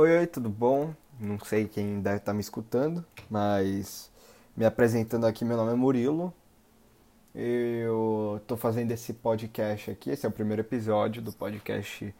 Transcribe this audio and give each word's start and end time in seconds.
Oi, 0.00 0.16
oi, 0.16 0.26
tudo 0.28 0.48
bom? 0.48 0.94
Não 1.18 1.40
sei 1.40 1.66
quem 1.66 2.00
deve 2.00 2.18
estar 2.18 2.32
me 2.32 2.40
escutando, 2.40 3.04
mas 3.28 4.08
me 4.56 4.64
apresentando 4.64 5.26
aqui, 5.26 5.44
meu 5.44 5.56
nome 5.56 5.72
é 5.72 5.74
Murilo. 5.74 6.32
Eu 7.34 8.38
estou 8.40 8.56
fazendo 8.56 8.92
esse 8.92 9.12
podcast 9.12 9.90
aqui, 9.90 10.10
esse 10.10 10.24
é 10.24 10.28
o 10.28 10.30
primeiro 10.30 10.62
episódio 10.62 11.20
do 11.20 11.32
podcast 11.32 12.14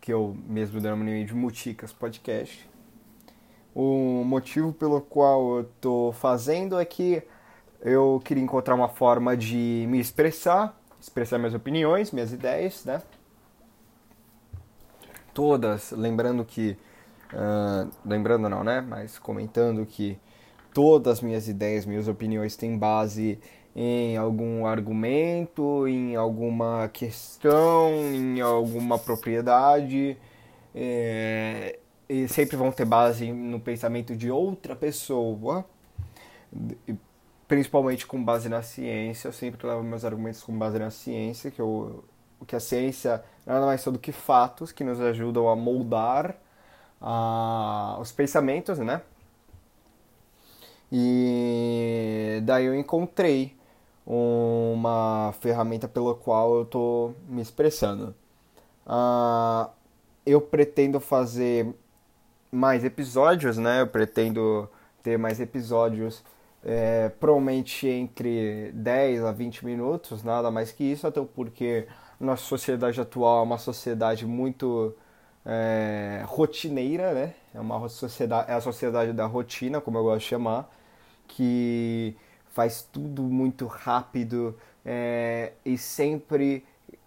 que 0.00 0.12
eu 0.12 0.36
mesmo 0.44 0.80
denominei 0.80 1.22
de 1.24 1.32
Muticas 1.32 1.92
Podcast. 1.92 2.68
O 3.72 4.24
motivo 4.24 4.72
pelo 4.72 5.00
qual 5.00 5.58
eu 5.58 5.60
estou 5.60 6.12
fazendo 6.12 6.80
é 6.80 6.84
que 6.84 7.22
eu 7.80 8.20
queria 8.24 8.42
encontrar 8.42 8.74
uma 8.74 8.88
forma 8.88 9.36
de 9.36 9.86
me 9.88 10.00
expressar, 10.00 10.76
expressar 11.00 11.38
minhas 11.38 11.54
opiniões, 11.54 12.10
minhas 12.10 12.32
ideias, 12.32 12.84
né? 12.84 13.00
Todas, 15.32 15.92
lembrando 15.92 16.44
que 16.44 16.76
Uh, 17.32 17.90
lembrando 18.04 18.48
não, 18.48 18.64
né? 18.64 18.80
Mas 18.80 19.18
comentando 19.18 19.84
que 19.86 20.18
todas 20.74 21.18
as 21.18 21.20
minhas 21.20 21.48
ideias, 21.48 21.86
minhas 21.86 22.08
opiniões 22.08 22.56
têm 22.56 22.76
base 22.76 23.38
em 23.74 24.16
algum 24.16 24.66
argumento, 24.66 25.86
em 25.86 26.16
alguma 26.16 26.88
questão, 26.88 27.92
em 28.12 28.40
alguma 28.40 28.98
propriedade, 28.98 30.16
é, 30.74 31.78
e 32.08 32.26
sempre 32.28 32.56
vão 32.56 32.72
ter 32.72 32.84
base 32.84 33.32
no 33.32 33.60
pensamento 33.60 34.16
de 34.16 34.30
outra 34.30 34.74
pessoa, 34.74 35.64
principalmente 37.46 38.06
com 38.06 38.22
base 38.22 38.48
na 38.48 38.62
ciência. 38.62 39.28
Eu 39.28 39.32
sempre 39.32 39.66
levo 39.66 39.82
meus 39.82 40.04
argumentos 40.04 40.42
com 40.42 40.56
base 40.58 40.78
na 40.78 40.90
ciência, 40.90 41.50
que, 41.50 41.60
eu, 41.60 42.04
que 42.46 42.56
a 42.56 42.60
ciência 42.60 43.22
nada 43.46 43.64
mais 43.66 43.80
são 43.80 43.92
do 43.92 43.98
que 43.98 44.12
fatos 44.12 44.72
que 44.72 44.82
nos 44.82 45.00
ajudam 45.00 45.48
a 45.48 45.54
moldar 45.54 46.36
a, 47.00 47.96
os 48.00 48.12
pensamentos, 48.12 48.78
né? 48.78 49.02
E 50.92 52.40
daí 52.44 52.66
eu 52.66 52.74
encontrei 52.74 53.56
uma 54.06 55.32
ferramenta 55.40 55.86
pela 55.86 56.14
qual 56.14 56.56
eu 56.56 56.62
estou 56.62 57.14
me 57.28 57.40
expressando. 57.40 58.14
Uh, 58.86 59.70
eu 60.26 60.40
pretendo 60.40 60.98
fazer 60.98 61.72
mais 62.50 62.84
episódios, 62.84 63.56
né? 63.56 63.82
Eu 63.82 63.86
pretendo 63.86 64.68
ter 65.02 65.16
mais 65.16 65.40
episódios, 65.40 66.24
é, 66.64 67.08
provavelmente 67.08 67.86
entre 67.86 68.70
10 68.72 69.24
a 69.24 69.32
20 69.32 69.64
minutos, 69.64 70.22
nada 70.22 70.50
mais 70.50 70.72
que 70.72 70.84
isso, 70.84 71.06
até 71.06 71.20
porque 71.22 71.86
nossa 72.18 72.42
sociedade 72.42 73.00
atual 73.00 73.40
é 73.40 73.42
uma 73.44 73.58
sociedade 73.58 74.26
muito 74.26 74.94
é, 75.44 76.22
rotineira, 76.26 77.12
né? 77.12 77.34
É 77.54 77.60
uma 77.60 77.88
sociedade, 77.88 78.50
é 78.50 78.54
a 78.54 78.60
sociedade 78.60 79.12
da 79.12 79.26
rotina, 79.26 79.80
como 79.80 79.98
eu 79.98 80.04
gosto 80.04 80.20
de 80.20 80.26
chamar, 80.26 80.70
que 81.28 82.16
faz 82.52 82.82
tudo 82.92 83.22
muito 83.22 83.66
rápido 83.66 84.56
é, 84.84 85.52
e 85.64 85.78
sempre 85.78 86.64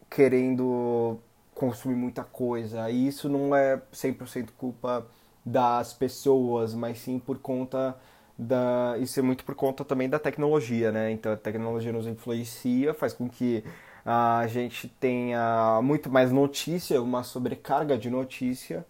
querendo 0.09 1.20
consumir 1.53 1.95
muita 1.95 2.23
coisa. 2.23 2.90
E 2.90 3.08
isso 3.08 3.30
não 3.30 3.56
é 3.56 3.81
100% 3.92 4.50
culpa 4.58 5.06
das 5.45 5.94
pessoas, 5.94 6.73
mas 6.73 7.00
sim 7.00 7.20
por 7.20 7.38
conta 7.40 7.97
da 8.38 8.95
isso 9.00 9.20
é 9.20 9.23
muito 9.23 9.44
por 9.44 9.56
conta 9.56 9.86
também 9.86 10.09
da 10.09 10.18
tecnologia, 10.20 10.92
né? 10.92 11.12
Então 11.12 11.31
a 11.34 11.38
tecnologia 11.38 11.92
nos 11.92 12.08
influencia, 12.08 12.94
faz 12.94 13.14
com 13.14 13.30
que 13.30 13.64
a 14.06 14.46
gente 14.48 14.88
tenha 14.88 15.80
muito 15.82 16.09
mais 16.09 16.32
notícia, 16.32 17.02
uma 17.02 17.23
sobrecarga 17.23 17.98
de 17.98 18.09
notícia, 18.09 18.86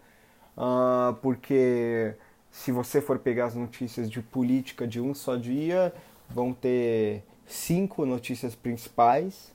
uh, 0.56 1.14
porque 1.22 2.14
se 2.50 2.72
você 2.72 3.00
for 3.00 3.18
pegar 3.18 3.46
as 3.46 3.54
notícias 3.54 4.10
de 4.10 4.20
política 4.20 4.86
de 4.86 5.00
um 5.00 5.14
só 5.14 5.36
dia, 5.36 5.92
vão 6.28 6.52
ter 6.52 7.24
cinco 7.46 8.04
notícias 8.06 8.54
principais. 8.54 9.52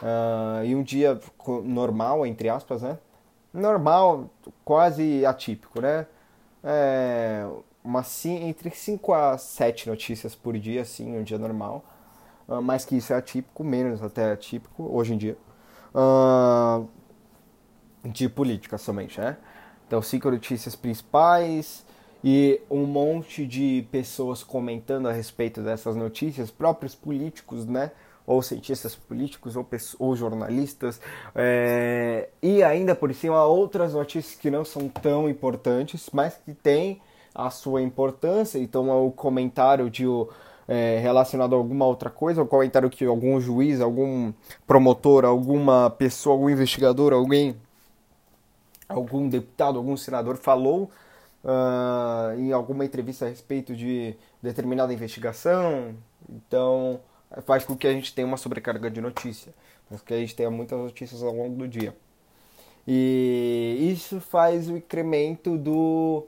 Uh, 0.00 0.64
e 0.64 0.74
um 0.74 0.82
dia 0.82 1.20
normal, 1.64 2.26
entre 2.26 2.48
aspas, 2.48 2.82
né? 2.82 2.98
Normal, 3.52 4.28
quase 4.64 5.24
atípico, 5.24 5.80
né? 5.80 6.06
É, 6.62 7.46
uma, 7.84 8.02
entre 8.24 8.70
5 8.70 9.12
a 9.12 9.38
7 9.38 9.88
notícias 9.88 10.34
por 10.34 10.58
dia, 10.58 10.82
assim, 10.82 11.16
um 11.16 11.22
dia 11.22 11.38
normal. 11.38 11.84
Uh, 12.48 12.60
mais 12.60 12.84
que 12.84 12.96
isso 12.96 13.12
é 13.12 13.16
atípico, 13.16 13.64
menos 13.64 14.02
até 14.02 14.32
atípico 14.32 14.88
hoje 14.94 15.14
em 15.14 15.18
dia. 15.18 15.36
Uh, 15.94 16.86
de 18.04 18.28
política 18.28 18.76
somente, 18.76 19.20
né? 19.20 19.36
Então, 19.86 20.02
cinco 20.02 20.30
notícias 20.30 20.74
principais 20.74 21.84
e 22.22 22.60
um 22.70 22.84
monte 22.84 23.46
de 23.46 23.86
pessoas 23.90 24.42
comentando 24.42 25.08
a 25.08 25.12
respeito 25.12 25.62
dessas 25.62 25.94
notícias, 25.94 26.50
próprios 26.50 26.94
políticos, 26.94 27.66
né? 27.66 27.92
Ou 28.26 28.42
cientistas 28.42 28.94
políticos, 28.96 29.54
ou, 29.54 29.66
ou 29.98 30.16
jornalistas, 30.16 30.98
é, 31.34 32.30
e 32.42 32.62
ainda 32.62 32.94
por 32.94 33.12
cima 33.12 33.44
outras 33.44 33.92
notícias 33.92 34.34
que 34.34 34.50
não 34.50 34.64
são 34.64 34.88
tão 34.88 35.28
importantes, 35.28 36.08
mas 36.10 36.34
que 36.38 36.54
têm 36.54 37.02
a 37.34 37.50
sua 37.50 37.82
importância. 37.82 38.58
Então, 38.58 39.06
o 39.06 39.12
comentário 39.12 39.90
de 39.90 40.06
o 40.06 40.30
é, 40.66 40.98
relacionado 41.00 41.54
a 41.54 41.58
alguma 41.58 41.86
outra 41.86 42.10
coisa, 42.10 42.42
o 42.42 42.46
comentário 42.46 42.90
que 42.90 43.04
algum 43.04 43.40
juiz, 43.40 43.80
algum 43.80 44.32
promotor, 44.66 45.24
alguma 45.24 45.90
pessoa, 45.90 46.34
algum 46.34 46.50
investigador, 46.50 47.12
alguém, 47.12 47.56
algum 48.88 49.28
deputado, 49.28 49.78
algum 49.78 49.96
senador 49.96 50.36
falou 50.36 50.90
uh, 51.44 52.38
em 52.38 52.52
alguma 52.52 52.84
entrevista 52.84 53.26
a 53.26 53.28
respeito 53.28 53.76
de 53.76 54.16
determinada 54.42 54.92
investigação. 54.92 55.94
Então, 56.28 57.00
faz 57.44 57.64
com 57.64 57.76
que 57.76 57.86
a 57.86 57.92
gente 57.92 58.14
tenha 58.14 58.26
uma 58.26 58.36
sobrecarga 58.36 58.90
de 58.90 59.00
notícia, 59.00 59.52
faz 59.88 60.00
com 60.00 60.06
que 60.06 60.14
a 60.14 60.18
gente 60.18 60.34
tenha 60.34 60.50
muitas 60.50 60.78
notícias 60.78 61.22
ao 61.22 61.32
longo 61.32 61.56
do 61.56 61.68
dia. 61.68 61.94
E 62.86 63.90
isso 63.92 64.20
faz 64.20 64.68
o 64.68 64.76
incremento 64.76 65.56
do 65.56 66.26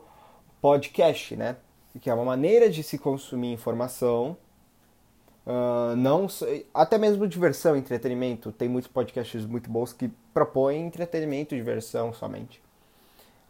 podcast, 0.61 1.37
né? 1.37 1.57
Que 2.01 2.11
é 2.11 2.15
uma 2.15 2.25
maneira 2.25 2.69
de 2.69 2.83
se 2.83 2.99
consumir 2.99 3.53
informação, 3.53 4.37
uh, 5.47 5.97
não 5.97 6.27
até 6.75 6.99
mesmo 6.99 7.27
diversão, 7.27 7.77
entretenimento. 7.77 8.53
Tem 8.53 8.69
muitos 8.69 8.91
podcasts 8.91 9.47
muito 9.47 9.71
bons 9.71 9.93
que 9.93 10.11
propõem 10.33 10.87
entretenimento 10.87 11.55
e 11.55 11.59
diversão 11.59 12.13
somente. 12.13 12.61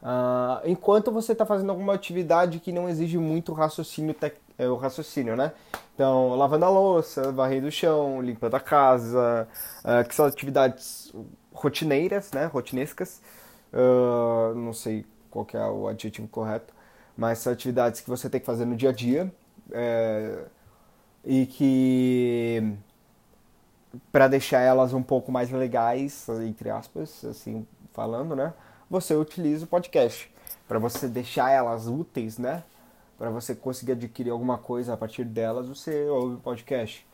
Uh, 0.03 0.61
enquanto 0.65 1.11
você 1.11 1.33
está 1.33 1.45
fazendo 1.45 1.71
alguma 1.71 1.95
atividade 1.95 2.61
que 2.61 2.71
não 2.71 2.89
exige 2.89 3.19
muito 3.19 3.53
raciocínio, 3.53 4.15
é, 4.59 4.69
o 4.69 4.77
raciocínio, 4.77 5.37
né? 5.37 5.53
Então, 5.95 6.37
lavando 6.37 6.67
a 6.67 6.69
louça, 6.69 7.33
varrendo 7.33 7.67
o 7.69 7.71
chão, 7.71 8.21
limpando 8.21 8.55
a 8.55 8.61
casa, 8.61 9.49
uh, 9.81 10.07
que 10.07 10.15
são 10.15 10.27
atividades 10.27 11.13
rotineiras, 11.53 12.31
né? 12.33 12.45
Rotinescas. 12.47 13.21
Uh, 13.73 14.55
não 14.55 14.73
sei 14.73 15.05
qual 15.31 15.47
é 15.55 15.67
o 15.67 15.89
adjetivo 15.89 16.29
correto 16.29 16.77
mas 17.17 17.39
são 17.39 17.53
atividades 17.53 18.01
que 18.01 18.11
você 18.11 18.29
tem 18.29 18.41
que 18.41 18.47
fazer 18.47 18.65
no 18.65 18.77
dia 18.77 18.91
a 18.91 18.93
dia 18.93 19.33
é, 19.73 20.45
e 21.25 21.47
que 21.47 22.77
para 24.13 24.29
deixar 24.29 24.61
elas 24.61 24.93
um 24.93 25.03
pouco 25.03 25.33
mais 25.33 25.51
legais, 25.51 26.29
entre 26.47 26.71
aspas, 26.71 27.25
assim 27.25 27.67
falando, 27.93 28.37
né? 28.37 28.53
Você 28.91 29.15
utiliza 29.15 29.65
o 29.65 29.69
podcast 29.69 30.31
para 30.69 30.79
você 30.79 31.09
deixar 31.09 31.51
elas 31.51 31.87
úteis, 31.87 32.39
né? 32.39 32.63
Para 33.19 33.31
você 33.31 33.55
conseguir 33.55 33.93
adquirir 33.93 34.31
alguma 34.31 34.59
coisa 34.59 34.93
a 34.93 34.97
partir 34.97 35.25
delas, 35.25 35.67
você 35.67 36.05
ouve 36.09 36.37
o 36.37 36.39
podcast. 36.39 37.07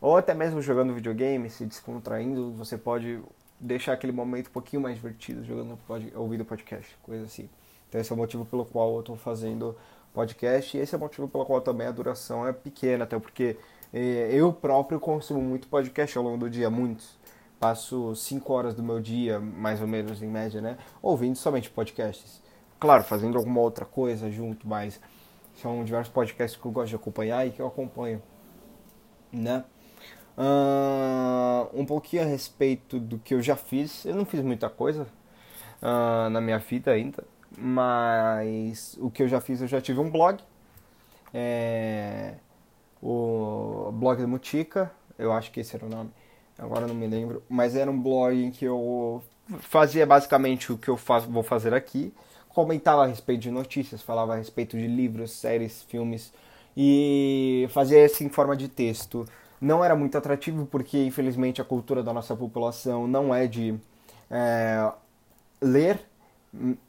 Ou 0.00 0.16
até 0.16 0.34
mesmo 0.34 0.60
jogando 0.60 0.92
videogame, 0.92 1.48
se 1.48 1.64
descontraindo, 1.64 2.52
você 2.52 2.76
pode 2.76 3.22
deixar 3.60 3.92
aquele 3.92 4.12
momento 4.12 4.48
um 4.48 4.52
pouquinho 4.52 4.82
mais 4.82 4.96
divertido 4.96 5.44
jogando 5.44 5.78
ouvindo 6.16 6.44
podcast, 6.44 6.96
coisa 7.02 7.24
assim. 7.24 7.48
Então 7.94 8.00
esse 8.00 8.10
é 8.10 8.14
o 8.14 8.18
motivo 8.18 8.44
pelo 8.44 8.64
qual 8.64 8.94
eu 8.94 9.00
estou 9.00 9.14
fazendo 9.14 9.76
podcast 10.12 10.76
e 10.76 10.80
esse 10.80 10.96
é 10.96 10.98
o 10.98 11.00
motivo 11.00 11.28
pelo 11.28 11.46
qual 11.46 11.60
também 11.60 11.86
a 11.86 11.92
duração 11.92 12.44
é 12.44 12.52
pequena, 12.52 13.04
até 13.04 13.16
porque 13.20 13.56
eh, 13.92 14.30
eu 14.32 14.52
próprio 14.52 14.98
consumo 14.98 15.40
muito 15.40 15.68
podcast 15.68 16.18
ao 16.18 16.24
longo 16.24 16.38
do 16.38 16.50
dia, 16.50 16.68
muitos. 16.68 17.16
Passo 17.60 18.12
5 18.16 18.52
horas 18.52 18.74
do 18.74 18.82
meu 18.82 19.00
dia, 19.00 19.38
mais 19.38 19.80
ou 19.80 19.86
menos 19.86 20.20
em 20.20 20.26
média, 20.26 20.60
né? 20.60 20.76
Ouvindo 21.00 21.36
somente 21.36 21.70
podcasts. 21.70 22.42
Claro, 22.80 23.04
fazendo 23.04 23.38
alguma 23.38 23.60
outra 23.60 23.84
coisa 23.84 24.28
junto, 24.28 24.66
mas 24.66 25.00
são 25.54 25.84
diversos 25.84 26.12
podcasts 26.12 26.60
que 26.60 26.66
eu 26.66 26.72
gosto 26.72 26.88
de 26.88 26.96
acompanhar 26.96 27.46
e 27.46 27.52
que 27.52 27.62
eu 27.62 27.66
acompanho, 27.68 28.20
né? 29.32 29.64
Uh, 30.36 31.80
um 31.80 31.86
pouquinho 31.86 32.22
a 32.22 32.26
respeito 32.26 32.98
do 32.98 33.20
que 33.20 33.34
eu 33.34 33.40
já 33.40 33.54
fiz. 33.54 34.04
Eu 34.04 34.16
não 34.16 34.24
fiz 34.24 34.40
muita 34.40 34.68
coisa 34.68 35.06
uh, 35.80 36.28
na 36.28 36.40
minha 36.40 36.58
vida 36.58 36.90
ainda, 36.90 37.22
mas 37.58 38.96
o 39.00 39.10
que 39.10 39.22
eu 39.22 39.28
já 39.28 39.40
fiz, 39.40 39.60
eu 39.60 39.68
já 39.68 39.80
tive 39.80 40.00
um 40.00 40.10
blog, 40.10 40.38
é, 41.32 42.34
o 43.02 43.90
blog 43.92 44.20
do 44.20 44.28
Mutica, 44.28 44.90
eu 45.18 45.32
acho 45.32 45.50
que 45.50 45.60
esse 45.60 45.74
era 45.76 45.84
o 45.84 45.88
nome, 45.88 46.10
agora 46.58 46.86
não 46.86 46.94
me 46.94 47.06
lembro, 47.06 47.42
mas 47.48 47.76
era 47.76 47.90
um 47.90 48.00
blog 48.00 48.34
em 48.34 48.50
que 48.50 48.64
eu 48.64 49.22
fazia 49.60 50.06
basicamente 50.06 50.72
o 50.72 50.78
que 50.78 50.88
eu 50.88 50.96
faço, 50.96 51.30
vou 51.30 51.42
fazer 51.42 51.74
aqui, 51.74 52.12
comentava 52.48 53.02
a 53.04 53.06
respeito 53.06 53.42
de 53.42 53.50
notícias, 53.50 54.00
falava 54.00 54.34
a 54.34 54.36
respeito 54.36 54.78
de 54.78 54.86
livros, 54.86 55.32
séries, 55.32 55.82
filmes 55.82 56.32
e 56.76 57.66
fazia 57.70 58.04
isso 58.04 58.22
em 58.24 58.28
forma 58.28 58.56
de 58.56 58.68
texto. 58.68 59.26
Não 59.60 59.84
era 59.84 59.96
muito 59.96 60.16
atrativo 60.16 60.66
porque, 60.66 61.04
infelizmente, 61.04 61.60
a 61.60 61.64
cultura 61.64 62.02
da 62.02 62.12
nossa 62.12 62.34
população 62.36 63.06
não 63.06 63.34
é 63.34 63.46
de 63.46 63.74
é, 64.30 64.92
ler. 65.60 66.00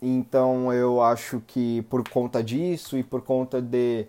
Então, 0.01 0.71
eu 0.71 1.01
acho 1.01 1.41
que 1.47 1.81
por 1.83 2.07
conta 2.07 2.43
disso 2.43 2.97
e 2.97 3.03
por 3.03 3.21
conta 3.21 3.61
de 3.61 4.05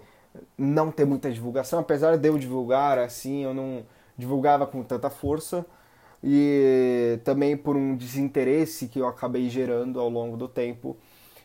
não 0.57 0.91
ter 0.91 1.05
muita 1.07 1.31
divulgação, 1.33 1.79
apesar 1.79 2.19
de 2.19 2.29
eu 2.29 2.39
divulgar 2.39 2.99
assim, 2.99 3.45
eu 3.45 3.55
não 3.55 3.83
divulgava 4.19 4.67
com 4.67 4.83
tanta 4.83 5.09
força 5.09 5.65
e 6.23 7.19
também 7.25 7.57
por 7.57 7.77
um 7.77 7.97
desinteresse 7.97 8.89
que 8.89 8.99
eu 8.99 9.07
acabei 9.07 9.49
gerando 9.49 10.01
ao 10.01 10.09
longo 10.09 10.37
do 10.37 10.49
tempo 10.49 10.97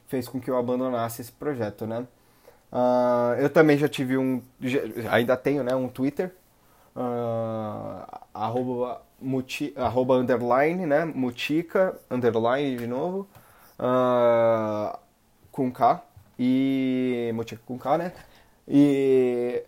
fez 0.07 0.27
com 0.27 0.41
que 0.41 0.49
eu 0.49 0.57
abandonasse 0.57 1.21
esse 1.21 1.31
projeto, 1.31 1.87
né? 1.87 2.05
Uh, 2.71 3.39
eu 3.39 3.49
também 3.49 3.77
já 3.77 3.87
tive 3.87 4.17
um, 4.17 4.41
ainda 5.09 5.35
tenho, 5.37 5.63
né, 5.63 5.75
um 5.75 5.87
Twitter, 5.87 6.33
uh, 6.95 8.05
arroba, 8.33 9.01
muti, 9.19 9.73
arroba 9.75 10.15
underline, 10.15 10.85
né, 10.85 11.03
mutica, 11.03 11.97
underline 12.09 12.77
de 12.77 12.87
novo, 12.87 13.27
uh, 13.81 14.97
com 15.51 15.71
K, 15.71 16.05
e 16.39 17.31
mutica 17.33 17.61
com 17.65 17.77
K, 17.77 17.97
né, 17.97 18.13
e 18.67 19.63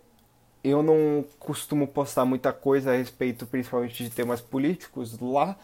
eu 0.62 0.82
não 0.82 1.24
costumo 1.38 1.86
postar 1.86 2.24
muita 2.24 2.52
coisa 2.52 2.92
a 2.92 2.96
respeito, 2.96 3.44
principalmente 3.44 4.02
de 4.02 4.08
temas 4.08 4.40
políticos 4.40 5.18
lá, 5.20 5.56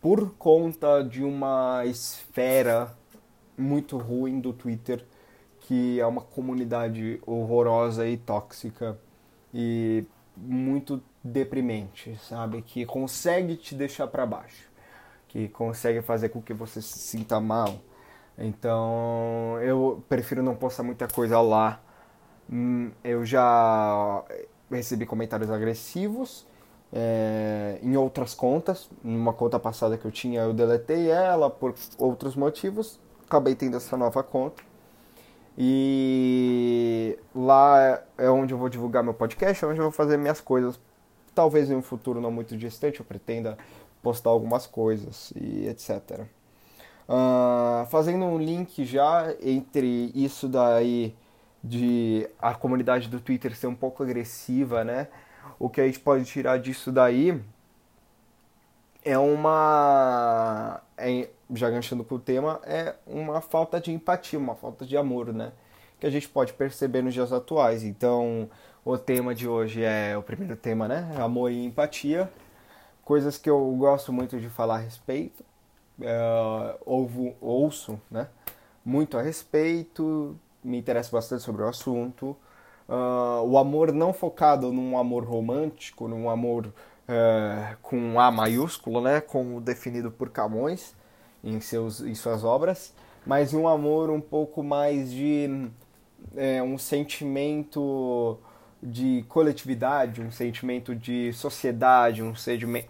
por 0.00 0.34
conta 0.34 1.02
de 1.02 1.24
uma 1.24 1.86
esfera 1.86 2.92
muito 3.56 3.96
ruim 3.96 4.40
do 4.40 4.52
Twitter, 4.52 5.04
que 5.60 6.00
é 6.00 6.06
uma 6.06 6.20
comunidade 6.20 7.20
horrorosa 7.24 8.06
e 8.06 8.16
tóxica 8.16 8.98
e 9.54 10.04
muito 10.36 11.00
deprimente, 11.22 12.18
sabe? 12.28 12.62
Que 12.62 12.84
consegue 12.84 13.56
te 13.56 13.74
deixar 13.74 14.08
para 14.08 14.26
baixo, 14.26 14.68
que 15.28 15.48
consegue 15.48 16.02
fazer 16.02 16.30
com 16.30 16.42
que 16.42 16.52
você 16.52 16.82
se 16.82 16.98
sinta 16.98 17.40
mal. 17.40 17.78
Então, 18.38 19.58
eu 19.62 20.02
prefiro 20.08 20.42
não 20.42 20.54
postar 20.54 20.82
muita 20.82 21.06
coisa 21.06 21.40
lá 21.40 21.80
Hum, 22.50 22.90
eu 23.02 23.24
já 23.24 24.22
recebi 24.70 25.06
comentários 25.06 25.50
agressivos 25.50 26.46
é, 26.92 27.78
em 27.82 27.96
outras 27.96 28.34
contas. 28.34 28.90
Numa 29.02 29.32
conta 29.32 29.58
passada 29.58 29.96
que 29.96 30.04
eu 30.04 30.10
tinha, 30.10 30.42
eu 30.42 30.52
deletei 30.52 31.10
ela 31.10 31.48
por 31.50 31.74
outros 31.98 32.36
motivos. 32.36 33.00
Acabei 33.26 33.54
tendo 33.54 33.76
essa 33.76 33.96
nova 33.96 34.22
conta. 34.22 34.62
E 35.56 37.18
lá 37.34 38.02
é 38.18 38.30
onde 38.30 38.54
eu 38.54 38.58
vou 38.58 38.68
divulgar 38.68 39.02
meu 39.02 39.14
podcast, 39.14 39.64
é 39.64 39.68
onde 39.68 39.78
eu 39.78 39.84
vou 39.84 39.92
fazer 39.92 40.16
minhas 40.18 40.40
coisas. 40.40 40.78
Talvez 41.34 41.70
em 41.70 41.74
um 41.74 41.82
futuro 41.82 42.20
não 42.20 42.30
muito 42.30 42.56
distante 42.56 43.00
eu 43.00 43.06
pretenda 43.06 43.56
postar 44.02 44.30
algumas 44.30 44.66
coisas 44.66 45.32
e 45.36 45.66
etc. 45.68 46.26
Uh, 47.12 47.84
fazendo 47.90 48.24
um 48.24 48.38
link 48.38 48.86
já 48.86 49.34
entre 49.42 50.10
isso 50.14 50.48
daí 50.48 51.14
de 51.62 52.26
a 52.38 52.54
comunidade 52.54 53.06
do 53.06 53.20
Twitter 53.20 53.54
ser 53.54 53.66
um 53.66 53.74
pouco 53.74 54.02
agressiva, 54.02 54.82
né? 54.82 55.08
O 55.58 55.68
que 55.68 55.82
a 55.82 55.84
gente 55.84 56.00
pode 56.00 56.24
tirar 56.24 56.58
disso 56.58 56.90
daí 56.90 57.38
é 59.04 59.18
uma. 59.18 60.80
É, 60.96 61.28
já 61.52 61.68
ganchando 61.68 62.02
com 62.02 62.14
o 62.14 62.18
tema, 62.18 62.60
é 62.64 62.94
uma 63.06 63.42
falta 63.42 63.78
de 63.78 63.92
empatia, 63.92 64.38
uma 64.38 64.54
falta 64.54 64.86
de 64.86 64.96
amor, 64.96 65.34
né? 65.34 65.52
Que 66.00 66.06
a 66.06 66.10
gente 66.10 66.26
pode 66.26 66.54
perceber 66.54 67.02
nos 67.02 67.12
dias 67.12 67.30
atuais. 67.30 67.84
Então, 67.84 68.48
o 68.86 68.96
tema 68.96 69.34
de 69.34 69.46
hoje 69.46 69.84
é 69.84 70.16
o 70.16 70.22
primeiro 70.22 70.56
tema, 70.56 70.88
né? 70.88 71.14
Amor 71.18 71.52
e 71.52 71.62
empatia. 71.62 72.32
Coisas 73.04 73.36
que 73.36 73.50
eu 73.50 73.60
gosto 73.76 74.14
muito 74.14 74.40
de 74.40 74.48
falar 74.48 74.76
a 74.76 74.78
respeito. 74.78 75.44
É, 76.00 76.76
ouvo, 76.84 77.34
ouço, 77.40 78.00
né? 78.10 78.28
Muito 78.84 79.16
a 79.16 79.22
respeito 79.22 80.36
me 80.62 80.78
interessa 80.78 81.10
bastante 81.10 81.42
sobre 81.42 81.62
o 81.62 81.68
assunto. 81.68 82.36
Uh, 82.88 83.42
o 83.46 83.58
amor 83.58 83.92
não 83.92 84.12
focado 84.12 84.72
num 84.72 84.98
amor 84.98 85.24
romântico, 85.24 86.08
num 86.08 86.28
amor 86.28 86.66
uh, 86.66 87.76
com 87.80 88.20
A 88.20 88.30
maiúsculo, 88.30 89.00
né, 89.00 89.20
como 89.20 89.60
definido 89.60 90.10
por 90.10 90.30
Camões 90.30 90.94
em, 91.42 91.60
seus, 91.60 92.00
em 92.00 92.14
suas 92.14 92.44
obras, 92.44 92.94
mas 93.26 93.54
um 93.54 93.66
amor 93.66 94.10
um 94.10 94.20
pouco 94.20 94.62
mais 94.62 95.10
de 95.10 95.70
é, 96.36 96.62
um 96.62 96.76
sentimento 96.78 98.38
de 98.82 99.24
coletividade, 99.28 100.20
um 100.20 100.30
sentimento 100.30 100.94
de 100.94 101.32
sociedade, 101.32 102.22
um, 102.22 102.34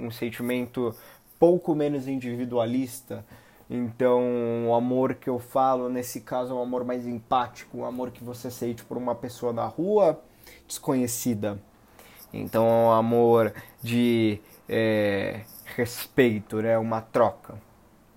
um 0.00 0.10
sentimento 0.10 0.94
pouco 1.42 1.74
menos 1.74 2.06
individualista, 2.06 3.24
então, 3.68 4.68
o 4.68 4.74
amor 4.74 5.14
que 5.14 5.28
eu 5.28 5.40
falo 5.40 5.88
nesse 5.88 6.20
caso 6.20 6.52
é 6.52 6.54
um 6.54 6.62
amor 6.62 6.84
mais 6.84 7.04
empático, 7.04 7.78
um 7.78 7.84
amor 7.84 8.12
que 8.12 8.22
você 8.22 8.48
sente 8.48 8.84
por 8.84 8.96
uma 8.96 9.12
pessoa 9.12 9.52
na 9.52 9.64
rua 9.64 10.22
desconhecida. 10.68 11.58
Então, 12.32 12.64
é 12.64 12.70
um 12.70 12.92
amor 12.92 13.52
de 13.82 14.38
é, 14.68 15.40
respeito, 15.74 16.62
né? 16.62 16.78
uma 16.78 17.00
troca 17.00 17.54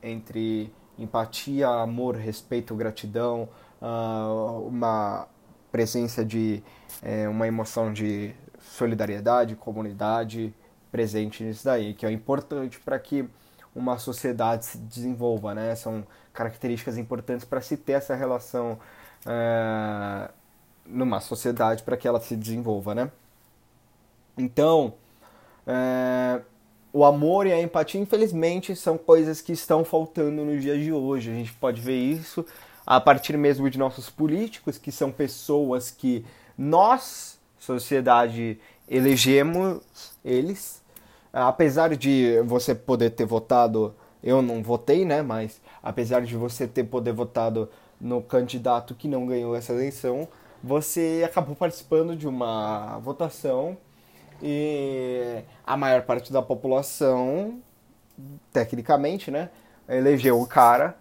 entre 0.04 0.72
empatia, 0.96 1.68
amor, 1.68 2.16
respeito, 2.18 2.76
gratidão, 2.76 3.50
uh, 3.82 4.68
uma 4.68 5.28
presença 5.72 6.24
de 6.24 6.62
é, 7.02 7.28
uma 7.28 7.48
emoção 7.48 7.92
de 7.92 8.36
solidariedade, 8.60 9.56
comunidade 9.56 10.54
presente 10.92 11.44
nisso 11.44 11.66
daí, 11.66 11.94
que 11.94 12.06
é 12.06 12.12
importante 12.12 12.80
para 12.80 12.98
que 13.00 13.28
uma 13.76 13.98
sociedade 13.98 14.66
se 14.66 14.78
desenvolva, 14.78 15.54
né? 15.54 15.76
São 15.76 16.06
características 16.34 16.98
importantes 16.98 17.46
para 17.46 17.62
se 17.62 17.76
ter 17.76 17.94
essa 17.94 18.16
relação 18.16 18.80
é, 19.26 20.30
numa 20.86 21.20
sociedade 21.20 21.84
para 21.84 21.98
que 21.98 22.08
ela 22.08 22.22
se 22.22 22.36
desenvolva, 22.36 22.96
né? 22.96 23.12
Então, 24.38 24.94
é, 25.68 26.42
o 26.94 27.04
amor 27.04 27.48
e 27.48 27.52
a 27.52 27.62
empatia, 27.62 28.00
infelizmente, 28.00 28.76
são 28.76 28.98
coisas 28.98 29.42
que 29.42 29.52
estão 29.52 29.84
faltando 29.84 30.46
no 30.46 30.58
dia 30.58 30.78
de 30.78 30.92
hoje. 30.94 31.32
A 31.32 31.34
gente 31.34 31.54
pode 31.54 31.82
ver 31.82 31.98
isso 31.98 32.46
a 32.86 33.02
partir 33.02 33.38
mesmo 33.38 33.70
de 33.70 33.78
nossos 33.78 34.10
políticos, 34.10 34.78
que 34.78 34.92
são 34.92 35.12
pessoas 35.12 35.92
que 35.92 36.26
nós, 36.58 37.40
sociedade, 37.60 38.60
elegemos 38.88 39.82
eles 40.24 40.84
apesar 41.36 41.96
de 41.96 42.42
você 42.46 42.74
poder 42.74 43.10
ter 43.12 43.26
votado, 43.26 43.94
eu 44.24 44.42
não 44.42 44.64
votei, 44.64 45.04
né? 45.04 45.22
Mas 45.22 45.62
apesar 45.84 46.22
de 46.22 46.36
você 46.36 46.66
ter 46.66 46.86
poder 46.86 47.12
votado 47.12 47.70
no 48.00 48.22
candidato 48.22 48.96
que 48.96 49.08
não 49.08 49.26
ganhou 49.26 49.56
essa 49.56 49.74
eleição, 49.74 50.28
você 50.64 51.24
acabou 51.26 51.56
participando 51.56 52.16
de 52.16 52.28
uma 52.28 52.98
votação 53.00 53.78
e 54.42 55.42
a 55.66 55.76
maior 55.76 56.04
parte 56.04 56.32
da 56.32 56.42
população, 56.42 57.60
tecnicamente, 58.52 59.30
né, 59.30 59.50
elegeu 59.88 60.40
o 60.40 60.48
cara 60.48 60.96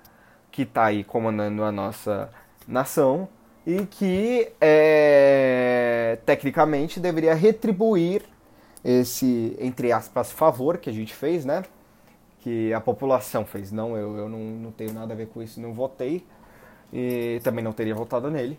que 0.51 0.63
está 0.63 0.87
aí 0.87 1.03
comandando 1.03 1.63
a 1.63 1.73
nossa 1.73 2.31
nação 2.67 3.29
e 3.67 3.87
que 3.87 4.53
é, 4.61 6.19
tecnicamente 6.27 7.01
deveria 7.01 7.35
retribuir 7.35 8.23
esse, 8.85 9.57
entre 9.59 9.91
aspas, 9.91 10.31
favor 10.31 10.77
que 10.77 10.91
a 10.91 10.93
gente 10.93 11.15
fez, 11.15 11.45
né? 11.45 11.65
Que 12.41 12.73
a 12.75 12.81
população 12.81 13.45
fez. 13.47 13.73
Não, 13.73 13.97
eu, 13.97 14.17
eu 14.19 14.29
não, 14.29 14.39
não 14.39 14.71
tenho 14.71 14.93
nada 14.93 15.15
a 15.15 15.17
ver 15.17 15.29
com 15.29 15.43
isso, 15.43 15.61
não 15.61 15.73
votei. 15.73 16.27
E 16.93 17.41
também 17.43 17.65
não 17.65 17.73
teria 17.73 17.95
votado 17.95 18.31
nele. 18.31 18.59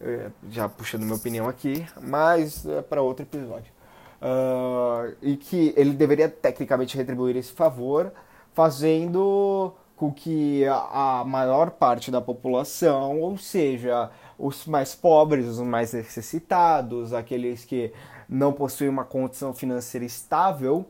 É, 0.00 0.30
já 0.50 0.68
puxando 0.68 1.02
minha 1.02 1.16
opinião 1.16 1.48
aqui, 1.48 1.84
mas 2.00 2.64
é 2.64 2.80
para 2.80 3.02
outro 3.02 3.24
episódio. 3.24 3.72
Uh, 4.20 5.14
e 5.20 5.36
que 5.36 5.74
ele 5.76 5.92
deveria 5.92 6.28
tecnicamente 6.28 6.96
retribuir 6.96 7.36
esse 7.36 7.52
favor, 7.52 8.12
fazendo 8.54 9.74
com 9.96 10.12
que 10.12 10.64
a, 10.66 11.20
a 11.20 11.24
maior 11.24 11.70
parte 11.70 12.10
da 12.10 12.20
população, 12.20 13.20
ou 13.20 13.36
seja, 13.36 14.10
os 14.38 14.66
mais 14.66 14.94
pobres, 14.94 15.46
os 15.46 15.58
mais 15.60 15.92
necessitados, 15.92 17.12
aqueles 17.12 17.64
que 17.64 17.92
não 18.28 18.52
possuem 18.52 18.88
uma 18.88 19.04
condição 19.04 19.52
financeira 19.52 20.06
estável, 20.06 20.86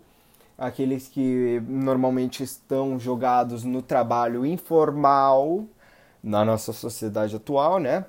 aqueles 0.57 1.09
que 1.09 1.63
normalmente 1.67 2.43
estão 2.43 2.99
jogados 2.99 3.65
no 3.65 3.81
trabalho 3.81 4.45
informal 4.45 5.65
na 6.23 6.45
nossa 6.45 6.73
sociedade 6.73 7.37
atual, 7.37 7.79
né? 7.79 8.05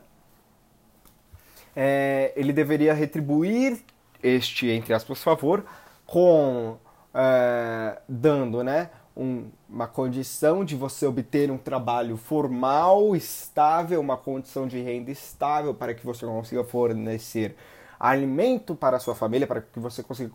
É, 1.75 2.33
ele 2.35 2.51
deveria 2.51 2.93
retribuir 2.93 3.79
este, 4.21 4.67
entre 4.69 4.93
aspas, 4.93 5.23
favor 5.23 5.63
com 6.05 6.77
é, 7.13 8.01
dando, 8.07 8.63
né, 8.63 8.89
um, 9.19 9.49
uma 9.69 9.85
condição 9.85 10.63
de 10.63 10.77
você 10.77 11.05
obter 11.05 11.51
um 11.51 11.57
trabalho 11.57 12.15
formal, 12.15 13.13
estável, 13.13 13.99
uma 13.99 14.15
condição 14.15 14.65
de 14.65 14.81
renda 14.81 15.11
estável 15.11 15.73
para 15.73 15.93
que 15.93 16.05
você 16.05 16.25
consiga 16.25 16.63
fornecer 16.63 17.53
alimento 17.99 18.73
para 18.75 18.95
a 18.95 18.99
sua 18.99 19.13
família, 19.13 19.45
para 19.45 19.59
que 19.59 19.77
você 19.77 20.01
consiga 20.01 20.31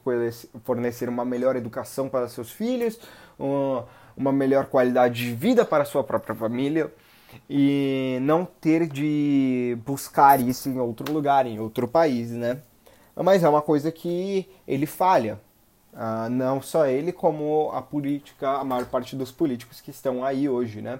fornecer 0.65 1.09
uma 1.09 1.25
melhor 1.25 1.57
educação 1.57 2.11
para 2.11 2.29
seus 2.29 2.51
filhos, 2.51 3.01
uma, 3.39 4.31
melhor 4.31 4.67
qualidade 4.67 5.15
de 5.15 5.35
vida 5.35 5.65
para 5.65 5.85
a 5.85 5.87
sua 5.87 6.05
própria 6.05 6.35
família 6.35 6.93
e 7.49 8.19
não 8.21 8.45
ter 8.45 8.87
de 8.87 9.79
buscar 9.87 10.39
isso 10.41 10.69
em 10.69 10.79
outro 10.79 11.11
lugar, 11.11 11.47
em 11.47 11.59
outro 11.59 11.89
país, 11.89 12.31
né? 12.31 12.61
Mas 13.17 13.43
é 13.43 13.49
uma 13.49 13.63
coisa 13.63 13.91
que 13.91 14.47
ele 14.69 14.85
falha. 14.85 15.41
Uh, 15.95 16.29
não 16.29 16.61
só 16.61 16.87
ele, 16.87 17.13
como 17.13 17.71
a 17.73 17.81
política, 17.81 18.51
a 18.51 18.65
maior 18.65 18.85
parte 18.87 19.15
dos 19.15 19.31
políticos 19.31 19.81
que 19.81 19.91
estão 19.91 20.25
aí 20.25 20.49
hoje, 20.49 20.83
né? 20.83 20.99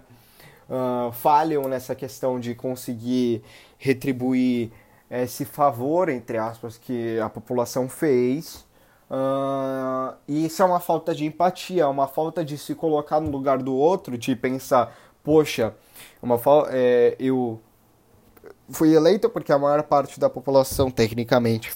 Uh, 0.69 1.11
falham 1.13 1.69
nessa 1.69 1.95
questão 1.95 2.39
de 2.39 2.55
conseguir 2.55 3.43
retribuir 3.77 4.71
esse 5.11 5.45
favor, 5.45 6.09
entre 6.09 6.39
aspas, 6.39 6.79
que 6.79 7.19
a 7.19 7.29
população 7.29 7.89
fez. 7.89 8.65
Uh, 9.11 10.15
e 10.27 10.47
isso 10.47 10.63
é 10.63 10.65
uma 10.65 10.81
falta 10.81 11.15
de 11.15 11.25
empatia, 11.25 11.83
é 11.83 11.87
uma 11.87 12.07
falta 12.07 12.45
de 12.45 12.57
se 12.57 12.75
colocar 12.75 13.21
no 13.21 13.31
lugar 13.31 13.59
do 13.59 13.75
outro, 13.75 14.17
de 14.17 14.35
pensar, 14.35 14.97
poxa, 15.23 15.75
uma 16.23 16.41
é, 16.71 17.17
eu 17.19 17.61
fui 18.71 18.95
eleito 18.95 19.29
porque 19.29 19.53
a 19.53 19.59
maior 19.59 19.83
parte 19.83 20.19
da 20.19 20.31
população, 20.31 20.91
tecnicamente, 20.91 21.73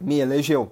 me 0.00 0.18
elegeu. 0.18 0.70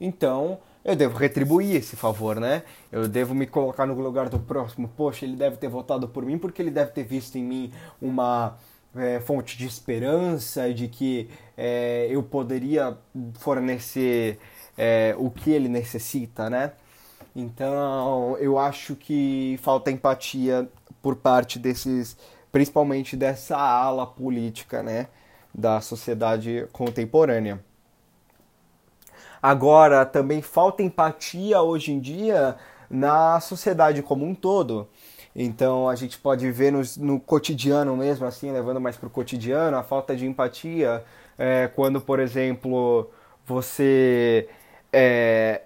Então, 0.00 0.58
eu 0.84 0.96
devo 0.96 1.18
retribuir 1.18 1.76
esse 1.76 1.94
favor, 1.94 2.40
né? 2.40 2.62
Eu 2.90 3.06
devo 3.06 3.34
me 3.34 3.46
colocar 3.46 3.86
no 3.86 3.94
lugar 3.94 4.28
do 4.28 4.38
próximo. 4.38 4.88
Poxa, 4.96 5.24
ele 5.24 5.36
deve 5.36 5.56
ter 5.56 5.68
votado 5.68 6.08
por 6.08 6.24
mim 6.24 6.38
porque 6.38 6.62
ele 6.62 6.70
deve 6.70 6.92
ter 6.92 7.04
visto 7.04 7.36
em 7.36 7.44
mim 7.44 7.72
uma 8.00 8.56
é, 8.96 9.20
fonte 9.20 9.56
de 9.58 9.66
esperança 9.66 10.72
de 10.72 10.88
que 10.88 11.28
é, 11.56 12.06
eu 12.10 12.22
poderia 12.22 12.96
fornecer 13.34 14.38
é, 14.76 15.14
o 15.18 15.30
que 15.30 15.50
ele 15.50 15.68
necessita, 15.68 16.48
né? 16.48 16.72
Então, 17.34 18.36
eu 18.38 18.58
acho 18.58 18.96
que 18.96 19.58
falta 19.62 19.90
empatia 19.90 20.68
por 21.00 21.16
parte 21.16 21.58
desses, 21.58 22.16
principalmente 22.50 23.16
dessa 23.16 23.56
ala 23.56 24.06
política, 24.06 24.82
né, 24.82 25.06
da 25.54 25.80
sociedade 25.80 26.66
contemporânea. 26.72 27.62
Agora, 29.42 30.04
também 30.04 30.42
falta 30.42 30.82
empatia 30.82 31.60
hoje 31.62 31.92
em 31.92 32.00
dia 32.00 32.56
na 32.90 33.40
sociedade 33.40 34.02
como 34.02 34.26
um 34.26 34.34
todo. 34.34 34.88
Então 35.34 35.88
a 35.88 35.94
gente 35.94 36.18
pode 36.18 36.50
ver 36.50 36.72
no, 36.72 36.82
no 36.98 37.20
cotidiano 37.20 37.96
mesmo, 37.96 38.26
assim, 38.26 38.50
levando 38.50 38.80
mais 38.80 38.96
para 38.96 39.06
o 39.06 39.10
cotidiano, 39.10 39.76
a 39.76 39.82
falta 39.82 40.16
de 40.16 40.26
empatia 40.26 41.04
é, 41.38 41.68
quando, 41.68 42.00
por 42.02 42.20
exemplo, 42.20 43.10
você, 43.46 44.46
é, 44.92 45.62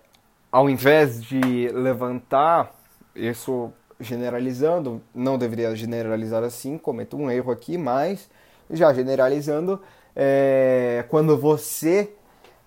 ao 0.53 0.71
invés 0.71 1.21
de 1.21 1.69
levantar, 1.73 2.73
isso 3.15 3.73
generalizando, 3.99 5.03
não 5.13 5.37
deveria 5.37 5.75
generalizar 5.75 6.45
assim, 6.45 6.79
cometo 6.79 7.17
um 7.17 7.29
erro 7.31 7.51
aqui, 7.51 7.77
mas 7.77 8.31
já 8.71 8.93
generalizando, 8.93 9.81
é, 10.15 11.05
quando 11.09 11.37
você 11.37 12.13